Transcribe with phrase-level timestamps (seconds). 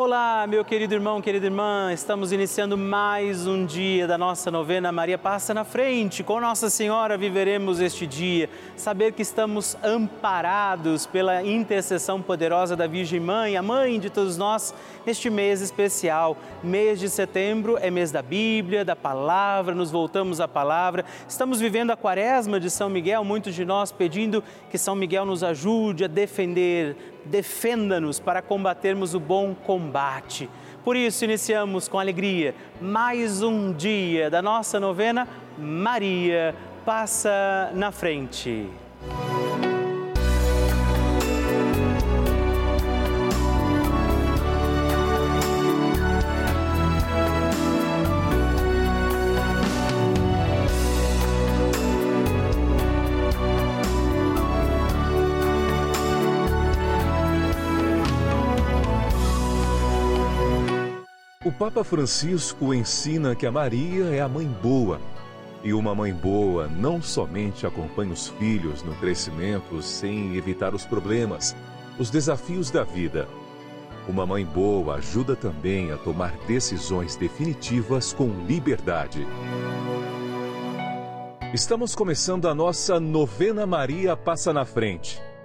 [0.00, 5.18] Olá, meu querido irmão, querida irmã, estamos iniciando mais um dia da nossa novena Maria
[5.18, 6.22] Passa na Frente.
[6.22, 13.18] Com Nossa Senhora viveremos este dia, saber que estamos amparados pela intercessão poderosa da Virgem
[13.18, 14.72] Mãe, a mãe de todos nós,
[15.04, 16.36] neste mês especial.
[16.62, 21.04] Mês de setembro é mês da Bíblia, da palavra, nos voltamos à palavra.
[21.28, 25.42] Estamos vivendo a quaresma de São Miguel, muitos de nós pedindo que São Miguel nos
[25.42, 30.48] ajude a defender, defenda-nos para combatermos o bom combate.
[30.84, 36.54] Por isso, iniciamos com alegria mais um dia da nossa novena Maria
[36.84, 38.66] Passa na Frente.
[61.58, 65.00] Papa Francisco ensina que a Maria é a mãe boa.
[65.64, 71.56] E uma mãe boa não somente acompanha os filhos no crescimento sem evitar os problemas,
[71.98, 73.26] os desafios da vida.
[74.08, 79.26] Uma mãe boa ajuda também a tomar decisões definitivas com liberdade.
[81.52, 85.20] Estamos começando a nossa novena Maria Passa na Frente.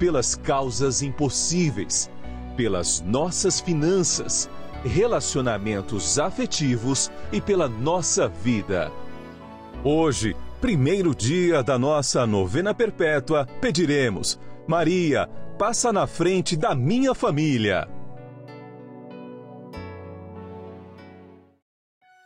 [0.00, 2.10] pelas causas impossíveis,
[2.56, 4.48] pelas nossas finanças,
[4.82, 8.90] relacionamentos afetivos e pela nossa vida.
[9.84, 17.86] Hoje, primeiro dia da nossa novena perpétua, pediremos: Maria, passa na frente da minha família.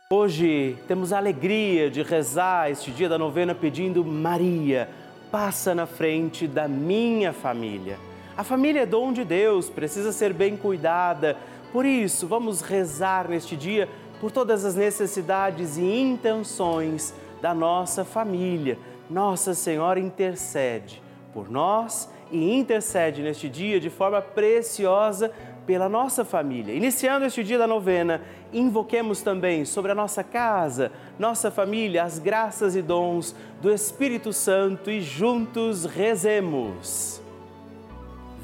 [0.09, 4.87] Hoje temos a alegria de rezar este dia da novena pedindo Maria
[5.35, 7.99] passa na frente da minha família.
[8.37, 11.35] A família é dom de Deus, precisa ser bem cuidada.
[11.73, 13.89] Por isso, vamos rezar neste dia
[14.21, 18.79] por todas as necessidades e intenções da nossa família.
[19.09, 21.03] Nossa Senhora intercede
[21.33, 25.33] por nós e intercede neste dia de forma preciosa
[25.65, 26.73] pela nossa família.
[26.73, 28.21] Iniciando este dia da novena,
[28.53, 34.91] invoquemos também sobre a nossa casa, nossa família, as graças e dons do Espírito Santo
[34.91, 37.21] e juntos rezemos.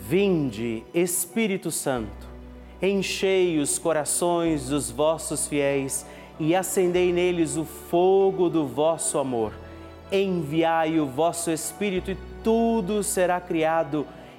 [0.07, 2.27] Vinde, Espírito Santo,
[2.81, 6.05] enchei os corações dos vossos fiéis
[6.39, 9.53] e acendei neles o fogo do vosso amor.
[10.11, 14.05] Enviai o vosso Espírito e tudo será criado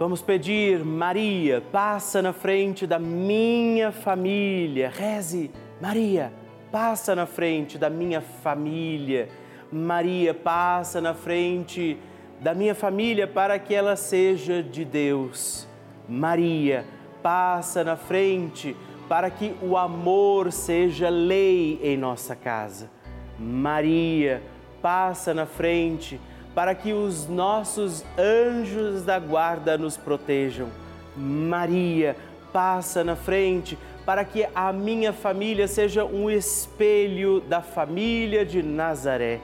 [0.00, 4.88] Vamos pedir, Maria, passa na frente da minha família.
[4.88, 6.32] Reze, Maria,
[6.72, 9.28] passa na frente da minha família.
[9.70, 11.98] Maria, passa na frente
[12.40, 15.68] da minha família para que ela seja de Deus.
[16.08, 16.86] Maria,
[17.22, 18.74] passa na frente
[19.06, 22.90] para que o amor seja lei em nossa casa.
[23.38, 24.42] Maria,
[24.80, 26.39] passa na frente para
[26.74, 30.68] que os nossos anjos da guarda nos protejam.
[31.16, 32.16] Maria,
[32.52, 39.40] passa na frente para que a minha família seja um espelho da família de Nazaré.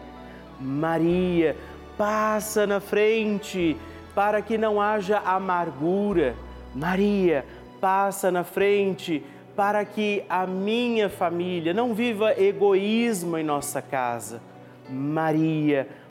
[0.60, 1.56] Maria,
[1.96, 3.76] passa na frente
[4.14, 6.34] para que não haja amargura.
[6.74, 7.44] Maria,
[7.80, 9.22] passa na frente
[9.54, 14.40] para que a minha família não viva egoísmo em nossa casa.
[14.88, 16.05] Maria, passa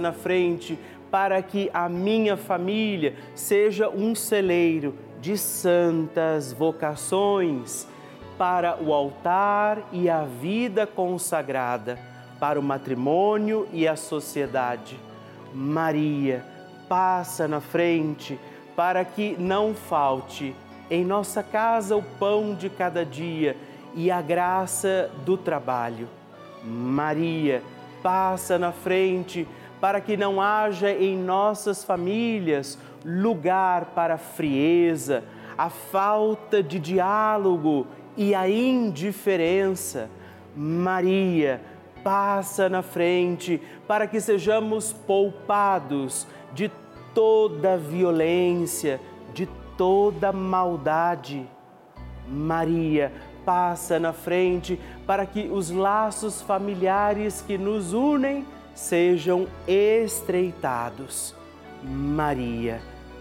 [0.00, 0.76] na frente
[1.08, 7.86] para que a minha família seja um celeiro de santas vocações
[8.36, 11.96] para o altar e a vida consagrada,
[12.40, 14.98] para o matrimônio e a sociedade.
[15.54, 16.44] Maria,
[16.88, 18.36] passa na frente
[18.74, 20.56] para que não falte
[20.90, 23.56] em nossa casa o pão de cada dia
[23.94, 26.08] e a graça do trabalho.
[26.64, 27.62] Maria,
[28.02, 29.46] passa na frente
[29.80, 35.24] para que não haja em nossas famílias lugar para a frieza,
[35.56, 40.08] a falta de diálogo e a indiferença.
[40.54, 41.60] Maria,
[42.02, 46.70] passa na frente para que sejamos poupados de
[47.14, 49.00] toda violência,
[49.32, 49.46] de
[49.76, 51.48] toda maldade.
[52.28, 53.12] Maria,
[53.44, 61.34] passa na frente para que os laços familiares que nos unem sejam estreitados.
[61.82, 62.80] Maria,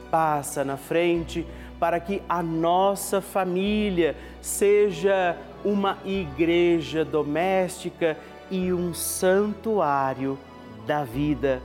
[0.09, 1.45] passa na frente
[1.79, 5.35] para que a nossa família seja
[5.65, 8.17] uma igreja doméstica
[8.49, 10.37] e um santuário
[10.85, 11.61] da vida.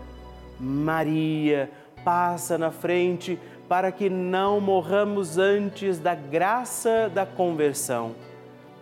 [0.58, 1.70] Maria,
[2.04, 3.38] passa na frente
[3.68, 8.14] para que não morramos antes da graça da conversão.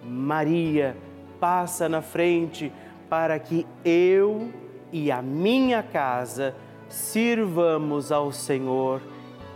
[0.05, 0.97] Maria,
[1.41, 2.73] passa na frente
[3.09, 4.53] para que eu
[4.93, 6.55] e a minha casa
[6.89, 9.01] sirvamos ao Senhor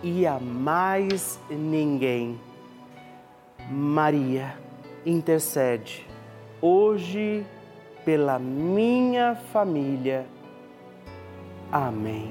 [0.03, 2.41] e a mais ninguém.
[3.71, 4.56] Maria,
[5.05, 6.06] intercede
[6.61, 7.45] hoje
[8.05, 10.27] pela minha família.
[11.71, 12.31] Amém.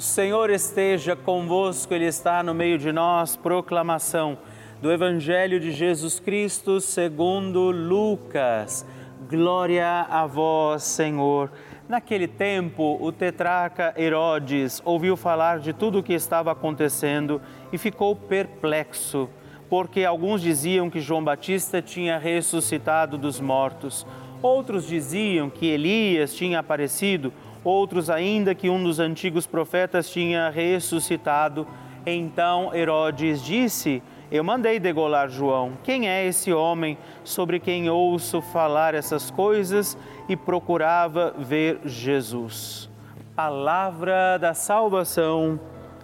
[0.00, 3.36] O Senhor esteja convosco, Ele está no meio de nós.
[3.36, 4.38] Proclamação
[4.80, 8.86] do Evangelho de Jesus Cristo segundo Lucas.
[9.28, 11.52] Glória a vós, Senhor.
[11.86, 17.38] Naquele tempo, o tetrarca Herodes ouviu falar de tudo o que estava acontecendo
[17.70, 19.28] e ficou perplexo,
[19.68, 24.06] porque alguns diziam que João Batista tinha ressuscitado dos mortos,
[24.40, 27.30] outros diziam que Elias tinha aparecido
[27.64, 31.66] outros ainda que um dos antigos profetas tinha ressuscitado.
[32.06, 35.72] Então Herodes disse: Eu mandei degolar João.
[35.82, 39.96] Quem é esse homem sobre quem ouço falar essas coisas?
[40.28, 42.88] E procurava ver Jesus.
[43.34, 45.58] Palavra da salvação.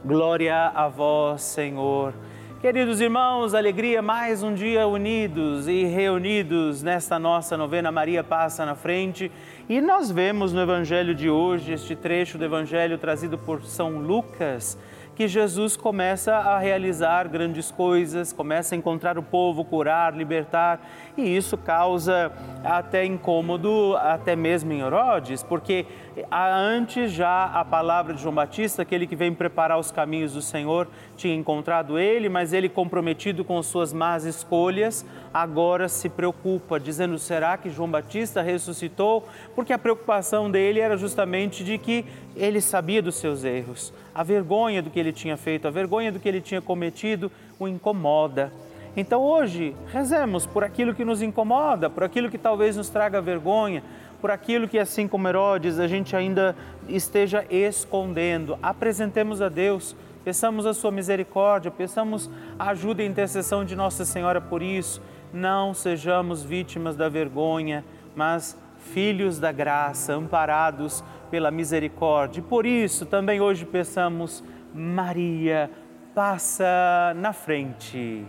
[0.05, 2.15] Glória a vós, Senhor.
[2.61, 8.75] Queridos irmãos, alegria mais um dia unidos e reunidos nesta nossa novena Maria Passa na
[8.75, 9.31] Frente.
[9.69, 14.79] E nós vemos no Evangelho de hoje, este trecho do Evangelho trazido por São Lucas,
[15.17, 20.81] que Jesus começa a realizar grandes coisas, começa a encontrar o povo, curar, libertar,
[21.17, 22.31] e isso causa
[22.65, 25.87] até incômodo, até mesmo em Herodes, porque
[26.31, 30.89] antes já a palavra de João Batista, aquele que vem preparar os caminhos do Senhor,
[31.17, 37.57] tinha encontrado ele, mas ele comprometido com suas más escolhas, agora se preocupa, dizendo: será
[37.57, 39.27] que João Batista ressuscitou?
[39.55, 42.05] Porque a preocupação dele era justamente de que
[42.37, 46.19] ele sabia dos seus erros, a vergonha do que ele tinha feito, a vergonha do
[46.19, 48.53] que ele tinha cometido o incomoda.
[48.97, 53.83] Então hoje, rezemos por aquilo que nos incomoda, por aquilo que talvez nos traga vergonha,
[54.23, 56.57] por aquilo que, assim como Herodes, a gente ainda
[56.89, 58.59] esteja escondendo.
[58.63, 64.41] Apresentemos a Deus, peçamos a sua misericórdia, peçamos a ajuda e intercessão de Nossa Senhora
[64.41, 65.03] por isso.
[65.31, 67.85] Não sejamos vítimas da vergonha,
[68.15, 72.43] mas filhos da graça, amparados pela misericórdia.
[72.43, 75.71] Por isso, também hoje peçamos, Maria,
[76.15, 78.25] passa na frente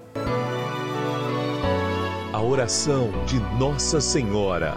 [2.33, 4.75] a oração de Nossa Senhora.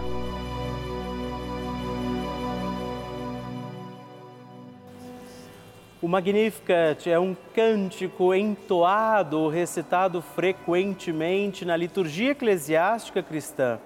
[6.01, 13.79] O Magnificat é um cântico entoado recitado frequentemente na liturgia eclesiástica cristã.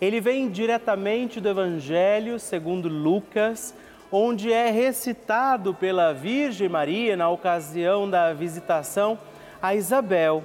[0.00, 3.74] Ele vem diretamente do Evangelho segundo Lucas,
[4.10, 9.16] onde é recitado pela Virgem Maria na ocasião da visitação
[9.62, 10.44] a Isabel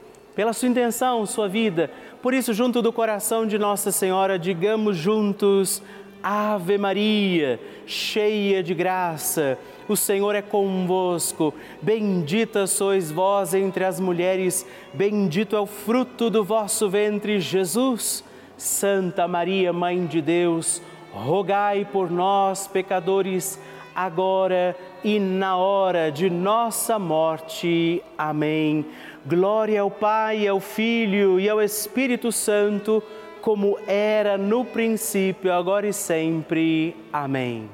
[0.35, 1.89] pela sua intenção, sua vida
[2.21, 5.81] por isso, junto do coração de Nossa Senhora, digamos juntos:
[6.21, 9.57] Ave Maria, cheia de graça,
[9.87, 11.51] o Senhor é convosco.
[11.81, 18.23] Bendita sois vós entre as mulheres, bendito é o fruto do vosso ventre, Jesus.
[18.55, 20.79] Santa Maria, Mãe de Deus,
[21.11, 23.59] rogai por nós, pecadores,
[23.95, 28.01] agora e na hora de nossa morte.
[28.17, 28.85] Amém.
[29.25, 33.03] Glória ao Pai, ao Filho e ao Espírito Santo,
[33.41, 36.95] como era no princípio, agora e sempre.
[37.11, 37.69] Amém.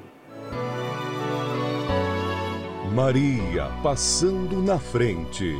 [2.94, 5.56] Maria passando na frente.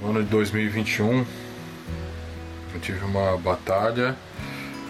[0.00, 1.24] No ano de 2021,
[2.74, 4.16] eu tive uma batalha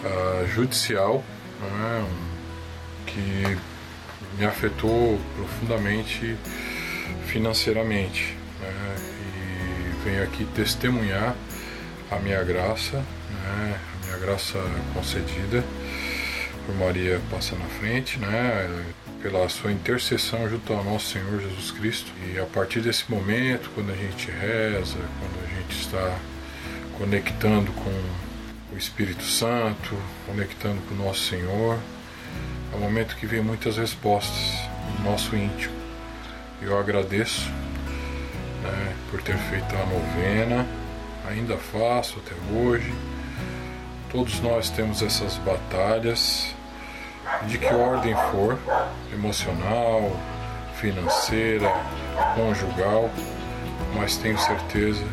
[0.03, 1.23] uh, judicial
[1.65, 2.07] né,
[3.05, 3.57] que
[4.37, 6.35] me afetou profundamente
[7.27, 8.35] financeiramente.
[8.59, 8.95] Né?
[8.97, 11.35] E venho aqui testemunhar
[12.09, 13.79] a minha graça, né?
[14.01, 14.59] a minha graça
[14.93, 15.63] concedida
[16.65, 18.85] por Maria passa na frente, né?
[19.21, 22.11] pela sua intercessão junto ao nosso Senhor Jesus Cristo.
[22.33, 26.17] E a partir desse momento, quando a gente reza, quando a gente está
[26.97, 28.30] conectando com
[28.81, 29.95] Espírito Santo,
[30.25, 31.77] conectando com o nosso Senhor,
[32.73, 34.55] é um momento que vem muitas respostas
[34.97, 35.75] no nosso íntimo.
[36.59, 37.47] Eu agradeço
[38.63, 40.65] né, por ter feito a novena,
[41.29, 42.91] ainda faço até hoje.
[44.11, 46.55] Todos nós temos essas batalhas,
[47.47, 48.57] de que ordem for,
[49.13, 50.11] emocional,
[50.77, 51.71] financeira,
[52.33, 53.11] conjugal,
[53.95, 55.05] mas tenho certeza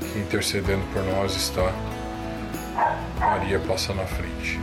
[0.00, 1.70] que intercedendo por nós está
[3.18, 4.58] Maria passa na frente.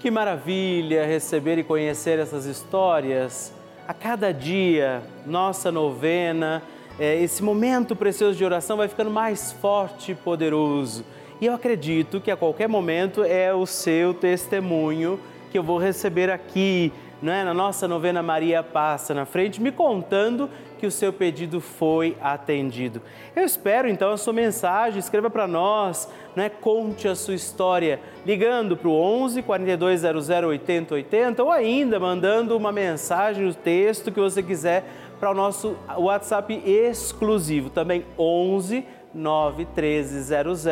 [0.00, 3.52] Que maravilha receber e conhecer essas histórias.
[3.86, 6.62] A cada dia, nossa novena
[6.98, 11.04] é, esse momento precioso de oração vai ficando mais forte e poderoso.
[11.40, 15.20] E eu acredito que a qualquer momento é o seu testemunho
[15.52, 16.92] que eu vou receber aqui,
[17.22, 17.44] não é?
[17.44, 23.02] na nossa novena Maria Passa na frente, me contando que o seu pedido foi atendido.
[23.34, 26.48] Eu espero então a sua mensagem, escreva para nós, não é?
[26.48, 32.70] conte a sua história, ligando para o 11 4200 80 80 ou ainda mandando uma
[32.70, 34.84] mensagem no texto que você quiser
[35.18, 40.64] para o nosso WhatsApp exclusivo, também 11 91300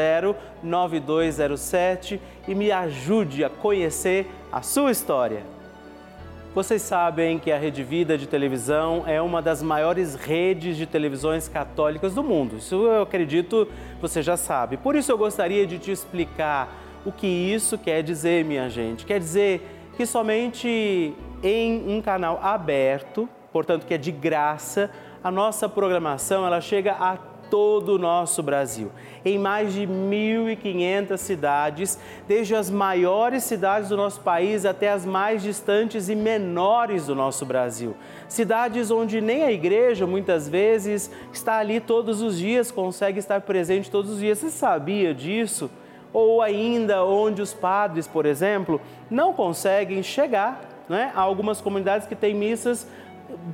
[0.63, 5.56] 9207 e me ajude a conhecer a sua história.
[6.57, 11.49] Vocês sabem que a Rede Vida de televisão é uma das maiores redes de televisões
[11.49, 12.57] católicas do mundo.
[12.57, 13.69] Isso eu acredito
[14.01, 14.79] você já sabe.
[14.79, 19.05] Por isso eu gostaria de te explicar o que isso quer dizer, minha gente.
[19.05, 24.91] Quer dizer que somente em um canal aberto, portanto que é de graça,
[25.23, 27.19] a nossa programação ela chega a
[27.51, 28.91] todo o nosso Brasil,
[29.25, 35.43] em mais de 1.500 cidades, desde as maiores cidades do nosso país até as mais
[35.43, 37.97] distantes e menores do nosso Brasil.
[38.29, 43.91] Cidades onde nem a igreja muitas vezes está ali todos os dias, consegue estar presente
[43.91, 44.39] todos os dias.
[44.39, 45.71] Você sabia disso?
[46.13, 51.13] Ou ainda onde os padres, por exemplo, não conseguem chegar né?
[51.15, 52.87] Há algumas comunidades que têm missas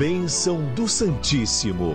[0.00, 1.94] Bênção do Santíssimo.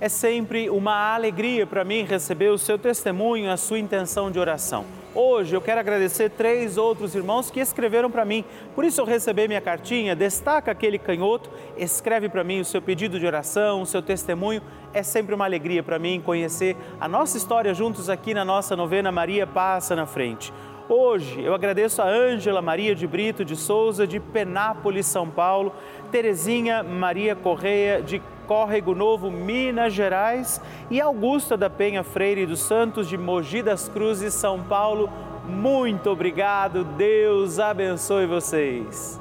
[0.00, 4.84] É sempre uma alegria para mim receber o seu testemunho, a sua intenção de oração.
[5.12, 8.44] Hoje eu quero agradecer três outros irmãos que escreveram para mim.
[8.76, 13.18] Por isso eu recebi minha cartinha, destaca aquele canhoto, escreve para mim o seu pedido
[13.18, 14.62] de oração, o seu testemunho.
[14.94, 19.10] É sempre uma alegria para mim conhecer a nossa história juntos aqui na nossa novena
[19.10, 20.52] Maria Passa na Frente.
[20.94, 25.72] Hoje eu agradeço a Ângela Maria de Brito de Souza, de Penápolis, São Paulo,
[26.10, 33.08] Terezinha Maria Correia, de Córrego Novo, Minas Gerais, e Augusta da Penha Freire dos Santos,
[33.08, 35.08] de Mogi das Cruzes, São Paulo.
[35.48, 39.18] Muito obrigado, Deus abençoe vocês.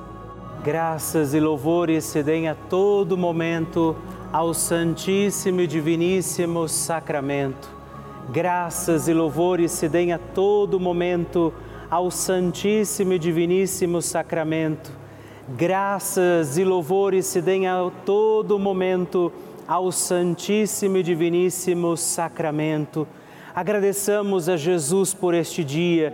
[0.65, 3.95] Graças e louvores se deem a todo momento
[4.33, 7.80] ao Santíssimo e Diviníssimo Sacramento
[8.31, 11.53] graças e louvores se deem a todo momento
[11.89, 14.89] ao Santíssimo e Diviníssimo Sacramento.
[15.49, 19.33] Graças e louvores se deem a todo momento
[19.67, 23.05] ao Santíssimo e Diviníssimo Sacramento.
[23.53, 26.13] Agradeçamos a Jesus por este dia,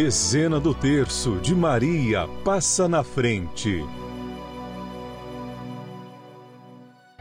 [0.00, 3.84] Dezena do terço de Maria passa na frente.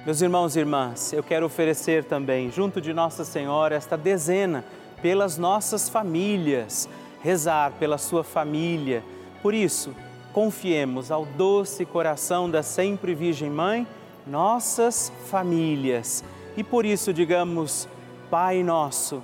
[0.05, 4.63] Meus irmãos e irmãs, eu quero oferecer também, junto de Nossa Senhora, esta dezena
[5.01, 6.87] pelas nossas famílias,
[7.19, 9.03] rezar pela sua família.
[9.41, 9.91] Por isso,
[10.31, 13.87] confiemos ao doce coração da sempre Virgem Mãe
[14.27, 16.23] nossas famílias.
[16.55, 17.89] E por isso digamos,
[18.29, 19.23] Pai nosso,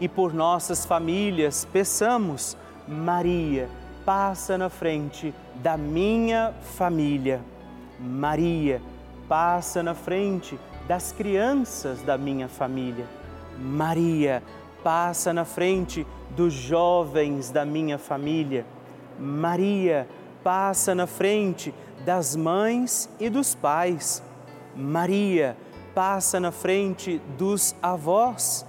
[0.00, 2.56] E por nossas famílias, peçamos,
[2.88, 3.68] Maria,
[4.04, 7.40] passa na frente da minha família.
[7.98, 8.82] Maria,
[9.28, 13.06] passa na frente das crianças da minha família.
[13.58, 14.42] Maria,
[14.82, 18.66] passa na frente dos jovens da minha família.
[19.18, 20.08] Maria,
[20.42, 21.72] passa na frente
[22.04, 24.22] das mães e dos pais.
[24.74, 25.56] Maria,
[25.94, 28.66] passa na frente dos avós.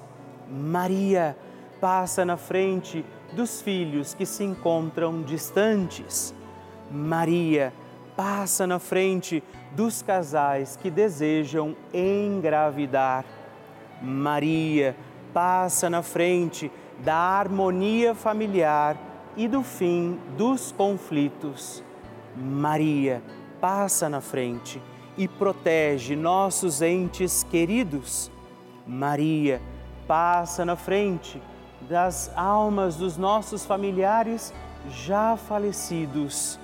[0.54, 1.36] Maria
[1.82, 6.34] passa na frente dos filhos que se encontram distantes.
[6.92, 7.74] Maria
[8.16, 13.26] passa na frente dos casais que desejam engravidar.
[14.00, 14.96] Maria
[15.34, 18.96] passa na frente da harmonia familiar
[19.36, 21.84] e do fim dos conflitos.
[22.36, 23.24] Maria
[23.60, 24.80] passa na frente
[25.18, 28.32] e protege nossos entes queridos.
[28.86, 29.60] Maria
[30.08, 31.42] passa na frente
[31.82, 34.54] das almas dos nossos familiares
[34.90, 36.60] já falecidos.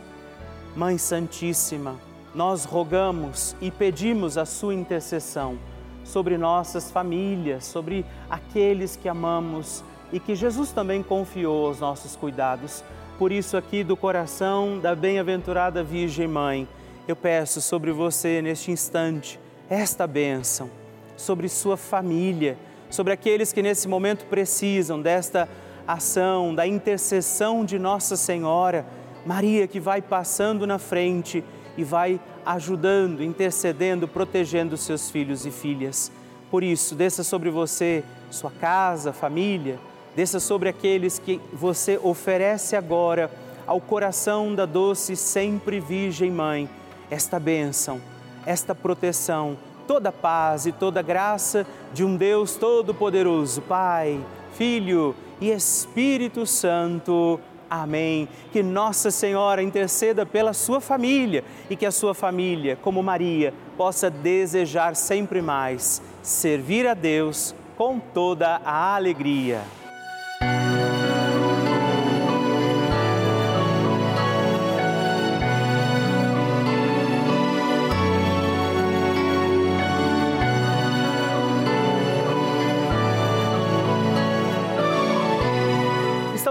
[0.76, 1.96] Mãe Santíssima,
[2.34, 5.58] nós rogamos e pedimos a sua intercessão
[6.04, 12.84] sobre nossas famílias, sobre aqueles que amamos e que Jesus também confiou aos nossos cuidados.
[13.18, 16.68] Por isso, aqui do coração da bem-aventurada Virgem Mãe,
[17.08, 20.70] eu peço sobre você neste instante esta bênção,
[21.16, 22.58] sobre sua família,
[22.90, 25.48] sobre aqueles que nesse momento precisam desta
[25.88, 28.86] ação, da intercessão de Nossa Senhora,
[29.26, 31.44] Maria que vai passando na frente
[31.78, 36.12] e vai ajudando, intercedendo, protegendo seus filhos e filhas.
[36.50, 39.80] Por isso, desça sobre você, sua casa, família,
[40.16, 43.30] desça sobre aqueles que você oferece agora
[43.68, 46.70] ao coração da doce sempre Virgem Mãe
[47.10, 48.00] esta bênção,
[48.46, 49.58] esta proteção,
[49.90, 54.24] toda paz e toda graça de um Deus Todo-Poderoso, Pai,
[54.54, 57.40] Filho e Espírito Santo.
[57.68, 58.30] Amém.
[58.52, 64.12] Que Nossa Senhora interceda pela sua família e que a sua família, como Maria, possa
[64.12, 69.64] desejar sempre mais servir a Deus com toda a alegria.